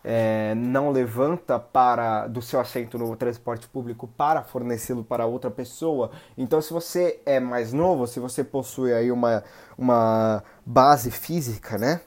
é, 0.09 0.55
não 0.55 0.89
levanta 0.89 1.59
para 1.59 2.27
do 2.27 2.41
seu 2.41 2.61
assento 2.61 2.97
no 2.97 3.13
transporte 3.17 3.67
público 3.67 4.07
para 4.07 4.41
fornecê-lo 4.41 5.03
para 5.03 5.25
outra 5.25 5.51
pessoa. 5.51 6.11
Então, 6.37 6.61
se 6.61 6.71
você 6.71 7.19
é 7.25 7.41
mais 7.41 7.73
novo, 7.73 8.07
se 8.07 8.17
você 8.17 8.41
possui 8.41 8.93
aí 8.93 9.11
uma, 9.11 9.43
uma 9.77 10.41
base 10.65 11.11
física, 11.11 11.77
né? 11.77 11.99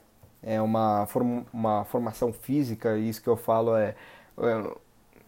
É 0.43 0.63
uma, 0.63 1.05
form, 1.09 1.43
uma 1.53 1.85
formação 1.85 2.33
física, 2.33 2.97
isso 2.97 3.21
que 3.21 3.29
eu 3.29 3.37
falo 3.37 3.77
é, 3.77 3.95
é 4.39 4.75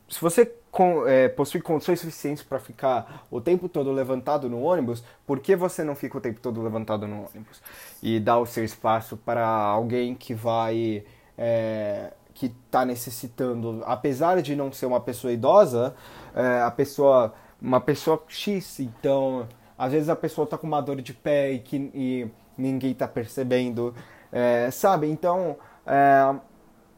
se 0.09 0.19
você 0.23 0.51
com, 0.71 1.07
é, 1.07 1.29
possui 1.29 1.61
condições 1.61 2.01
suficientes 2.01 2.43
para 2.43 2.59
ficar 2.59 3.27
o 3.31 3.39
tempo 3.39 3.69
todo 3.69 3.93
levantado 3.93 4.49
no 4.49 4.63
ônibus, 4.63 5.05
por 5.27 5.41
que 5.41 5.55
você 5.55 5.85
não 5.85 5.95
fica 5.95 6.17
o 6.17 6.21
tempo 6.23 6.41
todo 6.41 6.63
levantado 6.63 7.07
no 7.07 7.27
ônibus? 7.27 7.61
E 8.03 8.19
dá 8.19 8.39
o 8.39 8.47
seu 8.47 8.65
espaço 8.65 9.15
para 9.19 9.47
alguém 9.47 10.15
que 10.15 10.33
vai 10.33 11.05
é, 11.37 12.13
que 12.35 12.47
está 12.47 12.85
necessitando, 12.85 13.83
apesar 13.85 14.41
de 14.43 14.57
não 14.57 14.73
ser 14.73 14.87
uma 14.87 15.01
pessoa 15.01 15.33
idosa, 15.33 15.95
é, 16.35 16.63
a 16.63 16.71
pessoa, 16.71 17.33
uma 17.61 17.81
pessoa 17.81 18.23
X, 18.29 18.81
então 18.81 19.47
às 19.77 19.93
vezes 19.93 20.09
a 20.09 20.17
pessoa 20.17 20.45
está 20.45 20.57
com 20.57 20.67
uma 20.67 20.81
dor 20.81 21.01
de 21.01 21.13
pé 21.13 21.53
e 21.53 21.59
que 21.59 21.91
e 21.95 22.31
ninguém 22.57 22.93
está 22.93 23.09
percebendo, 23.09 23.95
é, 24.31 24.71
sabe? 24.71 25.09
Então, 25.09 25.57
é, 25.87 26.35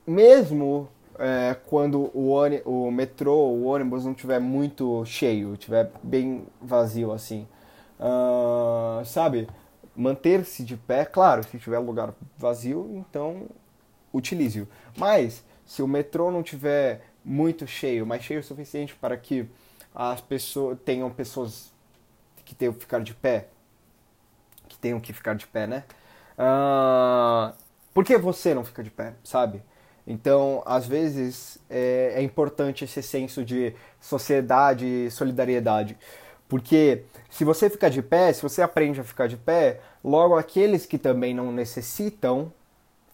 mesmo 0.06 0.88
é, 1.18 1.56
quando 1.66 2.10
o, 2.14 2.40
o 2.64 2.90
metrô, 2.90 3.34
o 3.34 3.64
ônibus 3.64 4.04
não 4.04 4.12
estiver 4.12 4.40
muito 4.40 5.04
cheio, 5.04 5.54
estiver 5.54 5.90
bem 6.02 6.46
vazio 6.60 7.12
assim, 7.12 7.46
uh, 7.98 9.04
sabe? 9.04 9.48
Manter-se 9.96 10.64
de 10.64 10.76
pé, 10.76 11.04
claro, 11.04 11.44
se 11.44 11.58
tiver 11.58 11.78
lugar 11.78 12.12
vazio, 12.36 12.90
então 12.96 13.46
utilize-o. 14.14 14.66
Mas, 14.96 15.44
se 15.66 15.82
o 15.82 15.88
metrô 15.88 16.30
não 16.30 16.42
tiver 16.42 17.02
muito 17.24 17.66
cheio, 17.66 18.06
mas 18.06 18.22
cheio 18.22 18.40
o 18.40 18.42
suficiente 18.42 18.94
para 18.94 19.16
que 19.16 19.46
as 19.94 20.20
pessoas 20.20 20.78
tenham 20.84 21.10
pessoas 21.10 21.72
que 22.44 22.54
tenham 22.54 22.72
que 22.72 22.80
ficar 22.80 23.00
de 23.00 23.14
pé, 23.14 23.48
que 24.68 24.78
tenham 24.78 25.00
que 25.00 25.12
ficar 25.12 25.34
de 25.34 25.46
pé, 25.46 25.66
né? 25.66 25.84
Uh, 26.38 27.54
por 27.92 28.04
que 28.04 28.16
você 28.18 28.54
não 28.54 28.64
fica 28.64 28.82
de 28.82 28.90
pé, 28.90 29.14
sabe? 29.22 29.62
Então, 30.06 30.62
às 30.66 30.86
vezes, 30.86 31.58
é, 31.70 32.14
é 32.16 32.22
importante 32.22 32.84
esse 32.84 33.02
senso 33.02 33.44
de 33.44 33.74
sociedade 34.00 34.84
e 34.84 35.10
solidariedade. 35.10 35.96
Porque 36.46 37.04
se 37.30 37.44
você 37.44 37.70
ficar 37.70 37.88
de 37.88 38.02
pé, 38.02 38.32
se 38.32 38.42
você 38.42 38.60
aprende 38.60 39.00
a 39.00 39.04
ficar 39.04 39.26
de 39.26 39.36
pé, 39.36 39.80
logo 40.02 40.36
aqueles 40.36 40.84
que 40.84 40.98
também 40.98 41.32
não 41.32 41.50
necessitam 41.50 42.52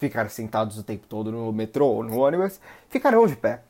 ficar 0.00 0.28
sentados 0.30 0.78
o 0.78 0.82
tempo 0.82 1.06
todo 1.06 1.30
no 1.30 1.52
metrô 1.52 1.86
ou 1.86 2.02
no 2.02 2.18
ônibus, 2.18 2.58
ficarão 2.88 3.26
de 3.26 3.36
pé. 3.36 3.60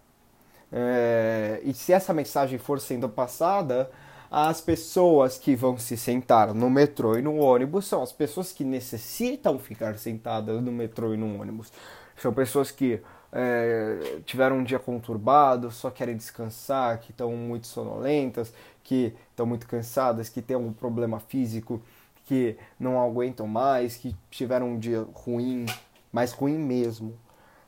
É, 0.73 1.61
e 1.65 1.75
se 1.75 1.93
essa 1.93 2.15
mensagem 2.15 2.57
for 2.57 2.81
sendo 2.81 3.09
passada, 3.09 3.91
as 4.31 4.61
pessoas 4.61 5.37
que 5.37 5.57
vão 5.57 5.77
se 5.77 5.97
sentar 5.97 6.55
no 6.55 6.71
metrô 6.71 7.19
e 7.19 7.23
no 7.23 7.37
ônibus 7.39 7.87
são 7.87 8.01
as 8.01 8.13
pessoas 8.13 8.53
que 8.53 8.63
necessitam 8.63 9.59
ficar 9.59 9.99
sentadas 9.99 10.63
no 10.63 10.71
metrô 10.71 11.13
e 11.13 11.17
no 11.17 11.41
ônibus. 11.41 11.73
São 12.17 12.33
pessoas 12.33 12.71
que 12.71 13.01
é, 13.33 14.21
tiveram 14.25 14.59
um 14.59 14.65
dia 14.65 14.79
conturbado, 14.79 15.73
só 15.73 15.91
querem 15.91 16.17
descansar, 16.17 17.01
que 17.01 17.11
estão 17.11 17.33
muito 17.33 17.67
sonolentas, 17.67 18.53
que 18.85 19.13
estão 19.31 19.47
muito 19.47 19.67
cansadas, 19.67 20.29
que 20.29 20.41
têm 20.41 20.57
um 20.57 20.73
problema 20.73 21.19
físico, 21.19 21.83
que 22.27 22.57
não 22.79 23.01
aguentam 23.01 23.49
mais, 23.49 23.97
que 23.97 24.15
tiveram 24.31 24.69
um 24.69 24.79
dia 24.79 25.05
ruim, 25.13 25.67
mais 26.13 26.33
ruim 26.33 26.59
mesmo, 26.59 27.19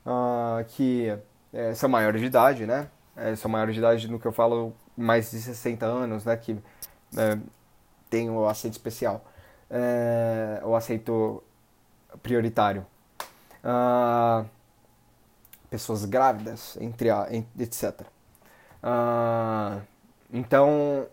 uh, 0.07 0.65
que 0.69 1.17
é, 1.53 1.75
são 1.75 1.89
maiores 1.89 2.21
de 2.21 2.27
idade, 2.27 2.67
né? 2.67 2.89
É, 3.17 3.37
são 3.37 3.51
maiores 3.51 3.75
de 3.75 3.81
idade 3.81 4.09
no 4.09 4.19
que 4.19 4.27
eu 4.27 4.33
falo, 4.33 4.75
mais 4.97 5.31
de 5.31 5.41
60 5.41 5.85
anos, 5.85 6.25
né? 6.25 6.37
Que 6.37 6.59
é, 7.17 7.39
tem 8.09 8.31
o 8.31 8.47
assento 8.47 8.73
especial, 8.73 9.25
é, 9.71 10.61
o 10.65 10.75
assento 10.75 11.43
prioritário. 12.23 12.87
Uh, 13.65 14.45
pessoas 15.71 16.05
grávidas, 16.05 16.77
entre 16.81 17.09
a, 17.09 17.29
etc. 17.59 18.01
Uh, 18.01 18.05
ah, 18.83 19.81
então, 20.31 21.07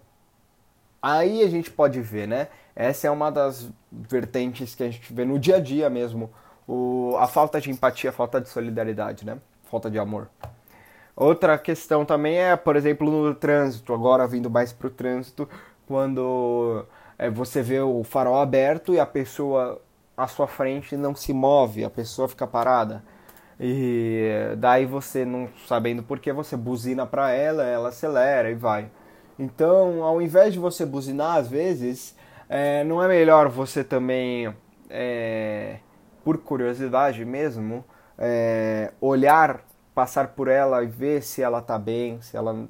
aí 1.02 1.44
a 1.44 1.50
gente 1.50 1.72
pode 1.72 2.02
ver, 2.02 2.28
né? 2.28 2.48
Essa 2.76 3.08
é 3.08 3.12
uma 3.12 3.32
das 3.32 3.70
vertentes 3.90 4.76
que 4.76 4.84
a 4.84 4.90
gente 4.90 5.14
vê 5.14 5.24
no 5.24 5.40
dia 5.40 5.58
a 5.58 5.60
dia 5.60 5.90
mesmo 5.90 6.30
o, 6.70 7.18
a 7.18 7.26
falta 7.26 7.60
de 7.60 7.72
empatia, 7.72 8.12
a 8.12 8.14
falta 8.14 8.40
de 8.40 8.48
solidariedade, 8.48 9.26
né? 9.26 9.40
Falta 9.64 9.90
de 9.90 9.98
amor. 9.98 10.30
Outra 11.16 11.58
questão 11.58 12.06
também 12.06 12.38
é, 12.38 12.56
por 12.56 12.76
exemplo, 12.76 13.10
no 13.10 13.34
trânsito, 13.34 13.92
agora 13.92 14.28
vindo 14.28 14.52
mais 14.52 14.72
para 14.72 14.86
o 14.86 14.92
trânsito, 14.92 15.50
quando 15.88 16.86
é, 17.18 17.28
você 17.28 17.64
vê 17.64 17.80
o 17.80 18.04
farol 18.04 18.40
aberto 18.40 18.94
e 18.94 19.00
a 19.00 19.06
pessoa 19.06 19.82
à 20.16 20.28
sua 20.28 20.46
frente 20.46 20.96
não 20.96 21.16
se 21.16 21.34
move, 21.34 21.84
a 21.84 21.90
pessoa 21.90 22.28
fica 22.28 22.46
parada. 22.46 23.04
E 23.60 24.30
daí 24.58 24.86
você 24.86 25.26
não 25.26 25.50
sabendo 25.68 26.04
por 26.04 26.20
que 26.20 26.32
você 26.32 26.56
buzina 26.56 27.06
para 27.06 27.32
ela, 27.32 27.64
ela 27.64 27.90
acelera 27.90 28.50
e 28.52 28.54
vai. 28.54 28.92
Então, 29.40 30.04
ao 30.04 30.22
invés 30.22 30.54
de 30.54 30.60
você 30.60 30.86
buzinar, 30.86 31.38
às 31.38 31.48
vezes, 31.48 32.16
é, 32.48 32.84
não 32.84 33.02
é 33.04 33.08
melhor 33.08 33.50
você 33.50 33.84
também 33.84 34.54
é, 34.90 35.80
por 36.24 36.38
curiosidade 36.38 37.24
mesmo, 37.26 37.84
é, 38.18 38.92
olhar, 39.00 39.62
passar 39.94 40.30
por 40.30 40.48
ela 40.48 40.84
e 40.84 40.88
ver 40.88 41.24
se 41.24 41.42
ela 41.42 41.62
tá 41.62 41.78
bem, 41.78 42.22
se 42.22 42.36
ela 42.36 42.68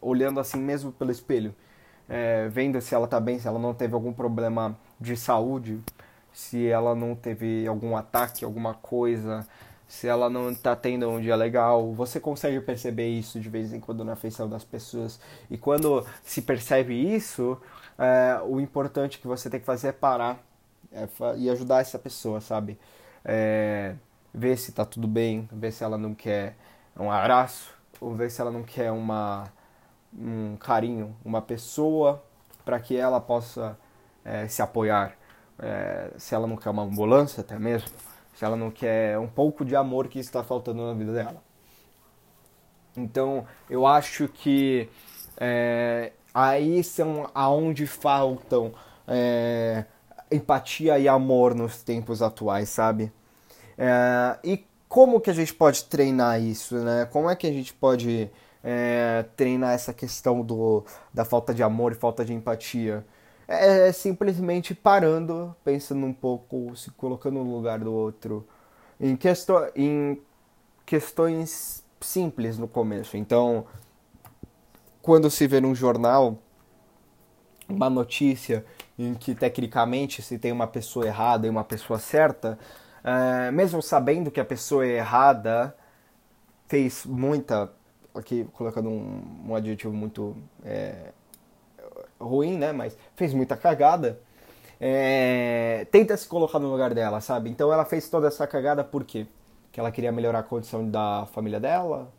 olhando 0.00 0.40
assim 0.40 0.58
mesmo 0.58 0.90
pelo 0.92 1.10
espelho, 1.10 1.54
é, 2.08 2.48
vendo 2.48 2.80
se 2.80 2.94
ela 2.94 3.04
está 3.04 3.20
bem, 3.20 3.38
se 3.38 3.46
ela 3.48 3.58
não 3.58 3.74
teve 3.74 3.94
algum 3.94 4.12
problema 4.12 4.76
de 5.00 5.16
saúde, 5.16 5.80
se 6.32 6.66
ela 6.66 6.94
não 6.94 7.14
teve 7.14 7.66
algum 7.66 7.96
ataque, 7.96 8.44
alguma 8.44 8.74
coisa, 8.74 9.46
se 9.88 10.06
ela 10.06 10.28
não 10.28 10.50
está 10.50 10.74
tendo 10.76 11.08
um 11.08 11.20
dia 11.20 11.36
legal. 11.36 11.92
Você 11.94 12.20
consegue 12.20 12.60
perceber 12.60 13.08
isso 13.08 13.40
de 13.40 13.48
vez 13.48 13.72
em 13.72 13.80
quando 13.80 14.04
na 14.04 14.16
feição 14.16 14.48
das 14.48 14.64
pessoas. 14.64 15.20
E 15.50 15.56
quando 15.56 16.04
se 16.22 16.42
percebe 16.42 16.94
isso, 16.94 17.58
é, 17.98 18.40
o 18.44 18.60
importante 18.60 19.18
que 19.18 19.26
você 19.26 19.48
tem 19.48 19.60
que 19.60 19.66
fazer 19.66 19.88
é 19.88 19.92
parar 19.92 20.44
é, 20.92 21.08
e 21.36 21.50
ajudar 21.50 21.80
essa 21.80 21.98
pessoa, 21.98 22.40
sabe? 22.40 22.78
É, 23.24 23.94
ver 24.32 24.56
se 24.56 24.70
está 24.70 24.84
tudo 24.84 25.08
bem, 25.08 25.48
ver 25.52 25.72
se 25.72 25.82
ela 25.82 25.98
não 25.98 26.14
quer 26.14 26.56
um 26.98 27.10
abraço, 27.10 27.74
ou 28.00 28.14
ver 28.14 28.30
se 28.30 28.40
ela 28.40 28.50
não 28.50 28.62
quer 28.62 28.90
uma, 28.90 29.50
um 30.16 30.56
carinho, 30.56 31.16
uma 31.24 31.42
pessoa 31.42 32.22
para 32.64 32.78
que 32.80 32.96
ela 32.96 33.20
possa 33.20 33.78
é, 34.24 34.46
se 34.48 34.62
apoiar. 34.62 35.16
É, 35.58 36.10
se 36.18 36.34
ela 36.34 36.46
não 36.46 36.56
quer 36.56 36.68
uma 36.68 36.82
ambulância 36.82 37.40
até 37.40 37.58
mesmo, 37.58 37.88
se 38.34 38.44
ela 38.44 38.56
não 38.56 38.70
quer 38.70 39.18
um 39.18 39.28
pouco 39.28 39.64
de 39.64 39.74
amor 39.74 40.08
que 40.08 40.18
está 40.18 40.44
faltando 40.44 40.86
na 40.86 40.92
vida 40.92 41.12
dela. 41.12 41.42
Então, 42.94 43.46
eu 43.68 43.86
acho 43.86 44.28
que 44.28 44.88
é, 45.38 46.12
aí 46.34 46.82
são 46.84 47.30
aonde 47.34 47.86
faltam 47.86 48.72
é, 49.06 49.84
empatia 50.30 50.98
e 50.98 51.08
amor 51.08 51.54
nos 51.54 51.82
tempos 51.82 52.22
atuais, 52.22 52.68
sabe? 52.68 53.12
É, 53.78 54.38
e 54.42 54.64
como 54.88 55.20
que 55.20 55.30
a 55.30 55.32
gente 55.32 55.52
pode 55.54 55.84
treinar 55.84 56.40
isso, 56.40 56.76
né? 56.76 57.06
Como 57.06 57.28
é 57.28 57.36
que 57.36 57.46
a 57.46 57.52
gente 57.52 57.74
pode 57.74 58.30
é, 58.62 59.24
treinar 59.36 59.74
essa 59.74 59.92
questão 59.92 60.42
do, 60.42 60.84
da 61.12 61.24
falta 61.24 61.52
de 61.52 61.62
amor 61.62 61.92
e 61.92 61.94
falta 61.94 62.24
de 62.24 62.32
empatia? 62.32 63.04
É, 63.48 63.88
é 63.88 63.92
simplesmente 63.92 64.74
parando, 64.74 65.54
pensando 65.64 66.04
um 66.06 66.12
pouco, 66.12 66.74
se 66.76 66.90
colocando 66.92 67.44
no 67.44 67.54
lugar 67.54 67.78
do 67.78 67.92
outro, 67.92 68.46
em, 69.00 69.16
questão, 69.16 69.68
em 69.74 70.20
questões 70.84 71.84
simples 72.00 72.58
no 72.58 72.66
começo. 72.66 73.16
Então, 73.16 73.66
quando 75.02 75.30
se 75.30 75.46
vê 75.46 75.60
num 75.60 75.74
jornal 75.74 76.38
uma 77.68 77.90
notícia 77.90 78.64
em 78.98 79.14
que 79.14 79.34
tecnicamente 79.34 80.22
se 80.22 80.38
tem 80.38 80.52
uma 80.52 80.66
pessoa 80.66 81.06
errada 81.06 81.46
e 81.46 81.50
uma 81.50 81.64
pessoa 81.64 81.98
certa, 81.98 82.58
é, 83.04 83.50
mesmo 83.50 83.82
sabendo 83.82 84.30
que 84.30 84.40
a 84.40 84.44
pessoa 84.44 84.86
errada 84.86 85.76
fez 86.66 87.04
muita, 87.04 87.70
aqui 88.14 88.44
colocando 88.52 88.88
um, 88.88 89.46
um 89.48 89.54
adjetivo 89.54 89.92
muito 89.92 90.36
é, 90.64 91.12
ruim, 92.18 92.56
né, 92.56 92.72
mas 92.72 92.96
fez 93.14 93.34
muita 93.34 93.56
cagada, 93.56 94.18
é, 94.80 95.86
tenta 95.90 96.16
se 96.16 96.26
colocar 96.26 96.58
no 96.58 96.70
lugar 96.70 96.92
dela, 96.92 97.20
sabe? 97.20 97.48
Então 97.50 97.72
ela 97.72 97.84
fez 97.84 98.08
toda 98.08 98.28
essa 98.28 98.46
cagada 98.46 98.82
por 98.84 99.04
quê? 99.04 99.26
Que 99.72 99.80
ela 99.80 99.90
queria 99.90 100.12
melhorar 100.12 100.40
a 100.40 100.42
condição 100.42 100.88
da 100.88 101.26
família 101.32 101.60
dela, 101.60 102.12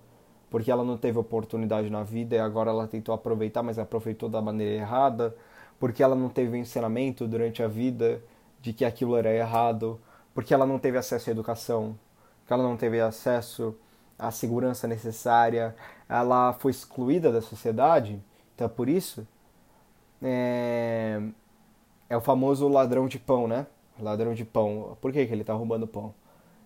porque 0.49 0.71
ela 0.71 0.83
não 0.83 0.97
teve 0.97 1.19
oportunidade 1.19 1.89
na 1.89 2.03
vida 2.03 2.35
e 2.35 2.39
agora 2.39 2.69
ela 2.71 2.87
tentou 2.87 3.13
aproveitar, 3.13 3.61
mas 3.61 3.77
aproveitou 3.77 4.29
da 4.29 4.41
maneira 4.41 4.75
errada 4.75 5.35
porque 5.79 6.01
ela 6.03 6.15
não 6.15 6.29
teve 6.29 6.57
ensinamento 6.57 7.27
durante 7.27 7.61
a 7.61 7.67
vida 7.67 8.21
de 8.61 8.73
que 8.73 8.83
aquilo 8.85 9.15
era 9.15 9.33
errado, 9.33 9.99
porque 10.33 10.53
ela 10.53 10.65
não 10.65 10.79
teve 10.79 10.97
acesso 10.97 11.29
à 11.29 11.31
educação, 11.31 11.97
que 12.45 12.53
ela 12.53 12.63
não 12.63 12.77
teve 12.77 12.99
acesso 12.99 13.75
à 14.17 14.31
segurança 14.31 14.87
necessária, 14.87 15.75
ela 16.09 16.53
foi 16.53 16.71
excluída 16.71 17.31
da 17.31 17.41
sociedade. 17.41 18.21
Então, 18.55 18.67
por 18.69 18.89
isso, 18.89 19.27
é, 20.21 21.21
é 22.09 22.17
o 22.17 22.21
famoso 22.21 22.67
ladrão 22.67 23.07
de 23.07 23.19
pão, 23.19 23.47
né? 23.47 23.67
Ladrão 23.99 24.33
de 24.33 24.45
pão. 24.45 24.97
Por 25.01 25.11
que, 25.11 25.25
que 25.25 25.31
ele 25.33 25.41
está 25.41 25.53
roubando 25.53 25.87
pão? 25.87 26.13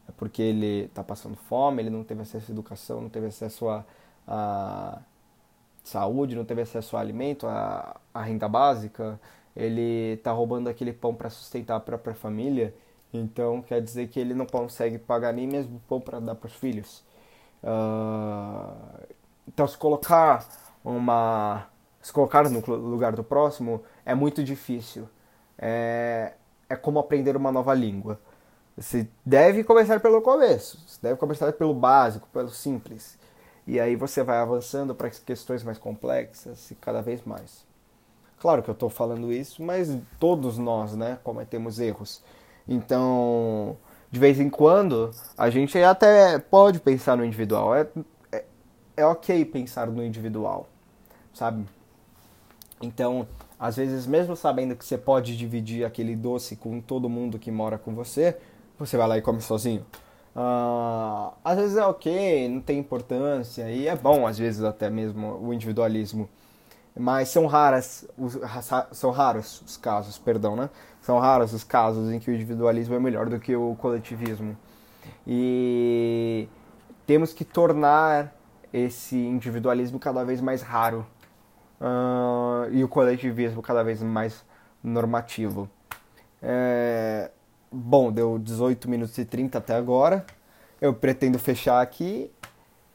É 0.07 0.11
porque 0.11 0.41
ele 0.41 0.85
está 0.85 1.03
passando 1.03 1.35
fome, 1.35 1.81
ele 1.81 1.89
não 1.89 2.03
teve 2.03 2.21
acesso 2.21 2.51
à 2.51 2.53
educação, 2.53 3.01
não 3.01 3.09
teve 3.09 3.27
acesso 3.27 3.69
a, 3.69 3.85
a 4.27 5.01
saúde, 5.83 6.35
não 6.35 6.46
teve 6.46 6.61
acesso 6.61 6.96
a 6.98 7.00
alimento, 7.00 7.48
a, 7.48 8.00
a 8.13 8.22
renda 8.22 8.48
básica, 8.48 9.20
ele 9.55 10.13
está 10.13 10.31
roubando 10.31 10.70
aquele 10.70 10.94
pão 10.94 11.13
para 11.13 11.29
sustentar 11.29 11.75
a 11.75 11.79
própria 11.79 12.13
família, 12.13 12.74
então 13.13 13.61
quer 13.61 13.81
dizer 13.81 14.07
que 14.07 14.20
ele 14.20 14.33
não 14.33 14.46
consegue 14.46 14.98
pagar 14.98 15.33
nem 15.33 15.48
mesmo 15.48 15.81
pão 15.87 16.00
para 16.00 16.20
dar 16.20 16.35
para 16.35 16.48
os 16.48 16.53
filhos. 16.53 17.03
Uh, 17.63 19.07
então 19.48 19.67
se 19.67 19.77
colocar 19.77 20.48
uma 20.83 21.67
se 22.01 22.11
colocar 22.11 22.50
no 22.50 22.59
lugar 22.75 23.13
do 23.13 23.24
próximo 23.24 23.83
é 24.05 24.15
muito 24.15 24.44
difícil. 24.44 25.07
É, 25.57 26.33
é 26.70 26.75
como 26.75 27.00
aprender 27.00 27.35
uma 27.37 27.51
nova 27.51 27.74
língua. 27.74 28.20
Você 28.77 29.07
deve 29.25 29.63
começar 29.63 30.00
pelo 30.00 30.22
começo, 30.22 30.79
você 30.87 31.00
deve 31.01 31.17
começar 31.17 31.51
pelo 31.53 31.74
básico, 31.74 32.27
pelo 32.29 32.50
simples. 32.50 33.20
E 33.65 33.79
aí 33.79 33.95
você 33.95 34.24
vai 34.24 34.37
avançando 34.37 34.95
para 34.95 35.09
questões 35.09 35.63
mais 35.63 35.77
complexas 35.77 36.71
e 36.71 36.75
cada 36.75 37.01
vez 37.01 37.24
mais. 37.24 37.65
Claro 38.39 38.63
que 38.63 38.69
eu 38.69 38.74
estou 38.74 38.89
falando 38.89 39.31
isso, 39.31 39.61
mas 39.61 39.95
todos 40.19 40.57
nós, 40.57 40.95
né, 40.95 41.19
cometemos 41.24 41.79
erros. 41.79 42.24
Então, 42.67 43.77
de 44.09 44.19
vez 44.19 44.39
em 44.39 44.50
quando, 44.50 45.11
a 45.37 45.50
gente 45.50 45.77
até 45.77 46.39
pode 46.39 46.79
pensar 46.79 47.15
no 47.15 47.24
individual. 47.24 47.75
É, 47.75 47.87
é, 48.31 48.45
é 48.97 49.05
ok 49.05 49.45
pensar 49.45 49.87
no 49.87 50.03
individual, 50.03 50.67
sabe? 51.33 51.65
Então, 52.81 53.27
às 53.59 53.75
vezes, 53.75 54.07
mesmo 54.07 54.35
sabendo 54.35 54.75
que 54.75 54.83
você 54.83 54.97
pode 54.97 55.37
dividir 55.37 55.85
aquele 55.85 56.15
doce 56.15 56.55
com 56.55 56.81
todo 56.81 57.07
mundo 57.07 57.37
que 57.37 57.51
mora 57.51 57.77
com 57.77 57.93
você, 57.93 58.35
você 58.79 58.97
vai 58.97 59.07
lá 59.07 59.17
e 59.19 59.21
come 59.21 59.39
sozinho. 59.39 59.85
Uh, 60.35 61.33
às 61.44 61.57
vezes 61.57 61.77
é 61.77 61.85
ok, 61.85 62.48
não 62.48 62.61
tem 62.61 62.79
importância, 62.79 63.70
e 63.70 63.87
é 63.87 63.96
bom 63.96 64.25
às 64.25 64.37
vezes 64.37 64.63
até 64.63 64.89
mesmo 64.89 65.37
o 65.41 65.53
individualismo. 65.53 66.29
Mas 66.98 67.29
são 67.29 67.46
raras, 67.46 68.05
os, 68.17 68.37
são 68.91 69.11
raros 69.11 69.61
os 69.65 69.77
casos, 69.77 70.17
perdão, 70.17 70.55
né? 70.55 70.70
São 71.01 71.20
raros 71.20 71.53
os 71.53 71.63
casos 71.63 72.11
em 72.11 72.20
que 72.20 72.29
o 72.29 72.33
individualismo 72.33 72.96
é 72.96 73.00
melhor 73.00 73.29
do 73.29 73.39
que 73.39 73.55
o 73.55 73.75
coletivismo. 73.75 74.57
E 75.25 76.48
temos 77.07 77.33
que 77.33 77.46
tornar 77.46 78.35
esse 78.74 79.15
individualismo 79.15 80.00
cada 80.00 80.24
vez 80.24 80.41
mais 80.41 80.61
raro 80.61 81.05
uh, 81.79 82.72
e 82.72 82.83
o 82.83 82.87
coletivismo 82.87 83.61
cada 83.61 83.83
vez 83.83 84.01
mais 84.01 84.46
normativo. 84.83 85.70
É, 86.41 87.31
Bom, 87.72 88.12
deu 88.12 88.38
18 88.38 88.90
minutos 88.90 89.18
e 89.18 89.25
30 89.25 89.57
até 89.57 89.74
agora. 89.75 90.25
Eu 90.81 90.94
pretendo 90.94 91.40
fechar 91.40 91.81
aqui. 91.81 92.29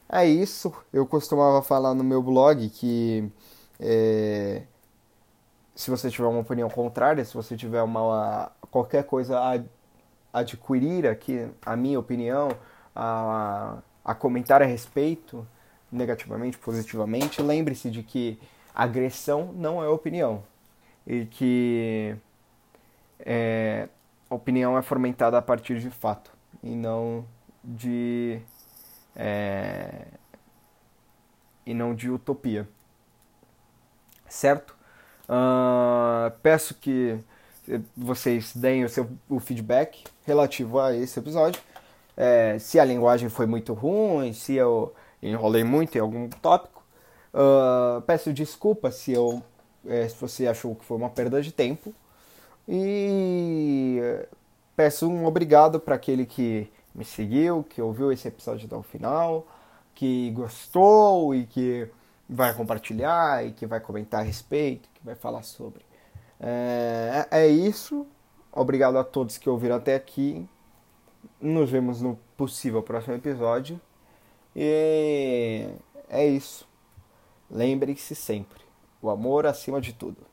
É 0.09 0.25
isso. 0.25 0.73
Eu 0.93 1.05
costumava 1.07 1.61
falar 1.63 1.93
no 1.95 2.03
meu 2.03 2.21
blog 2.21 2.69
que 2.69 3.31
é, 3.79 4.63
se 5.75 5.89
você 5.89 6.09
tiver 6.11 6.27
uma 6.27 6.39
opinião 6.41 6.69
contrária, 6.69 7.23
se 7.25 7.33
você 7.33 7.57
tiver 7.57 7.81
uma 7.81 8.51
qualquer 8.71 9.03
coisa 9.05 9.39
a 9.39 9.59
adquirir 10.33 11.07
aqui, 11.07 11.47
a 11.65 11.75
minha 11.75 11.99
opinião, 11.99 12.49
a, 12.95 13.77
a 14.05 14.15
comentar 14.15 14.61
a 14.61 14.65
respeito, 14.65 15.47
negativamente, 15.91 16.57
positivamente, 16.57 17.41
lembre-se 17.41 17.89
de 17.89 18.03
que 18.03 18.39
agressão 18.75 19.53
não 19.55 19.83
é 19.83 19.87
opinião 19.89 20.43
e 21.05 21.25
que 21.25 22.15
é, 23.19 23.87
a 24.29 24.35
opinião 24.35 24.77
é 24.77 24.81
fomentada 24.81 25.37
a 25.37 25.41
partir 25.41 25.79
de 25.79 25.89
fato 25.89 26.31
e 26.63 26.75
não 26.75 27.25
de 27.63 28.39
é, 29.15 30.07
e 31.65 31.73
não 31.73 31.93
de 31.93 32.09
utopia, 32.09 32.67
certo? 34.27 34.75
Uh, 35.27 36.31
peço 36.41 36.75
que 36.75 37.19
vocês 37.95 38.55
deem 38.55 38.85
o 38.85 38.89
seu 38.89 39.09
o 39.29 39.39
feedback 39.39 40.03
relativo 40.25 40.79
a 40.79 40.95
esse 40.95 41.19
episódio. 41.19 41.61
É, 42.15 42.57
se 42.59 42.79
a 42.79 42.85
linguagem 42.85 43.29
foi 43.29 43.45
muito 43.45 43.73
ruim, 43.73 44.33
se 44.33 44.55
eu 44.55 44.93
enrolei 45.21 45.63
muito 45.63 45.97
em 45.97 46.01
algum 46.01 46.29
tópico. 46.29 46.83
Uh, 47.33 48.01
peço 48.01 48.33
desculpa 48.33 48.89
se 48.89 49.11
eu 49.11 49.43
é, 49.85 50.07
se 50.07 50.15
você 50.19 50.47
achou 50.47 50.75
que 50.75 50.85
foi 50.85 50.97
uma 50.97 51.09
perda 51.09 51.41
de 51.41 51.51
tempo. 51.51 51.93
E 52.67 54.01
peço 54.75 55.09
um 55.09 55.25
obrigado 55.25 55.79
para 55.79 55.95
aquele 55.95 56.25
que 56.25 56.69
me 56.93 57.05
seguiu, 57.05 57.63
que 57.63 57.81
ouviu 57.81 58.11
esse 58.11 58.27
episódio 58.27 58.65
até 58.65 58.75
o 58.75 58.83
final, 58.83 59.47
que 59.95 60.31
gostou 60.31 61.33
e 61.33 61.45
que 61.45 61.89
vai 62.27 62.53
compartilhar 62.53 63.45
e 63.45 63.53
que 63.53 63.65
vai 63.65 63.79
comentar 63.79 64.21
a 64.21 64.23
respeito, 64.23 64.89
que 64.93 65.03
vai 65.03 65.15
falar 65.15 65.43
sobre. 65.43 65.85
É, 66.39 67.27
é 67.31 67.47
isso. 67.47 68.05
Obrigado 68.51 68.97
a 68.97 69.03
todos 69.03 69.37
que 69.37 69.49
ouviram 69.49 69.75
até 69.75 69.95
aqui. 69.95 70.47
Nos 71.39 71.69
vemos 71.69 72.01
no 72.01 72.17
possível 72.35 72.81
próximo 72.83 73.15
episódio. 73.15 73.79
E 74.55 75.69
é 76.09 76.27
isso. 76.27 76.67
Lembre-se 77.49 78.15
sempre: 78.15 78.59
O 79.01 79.09
amor 79.09 79.45
acima 79.45 79.79
de 79.79 79.93
tudo. 79.93 80.25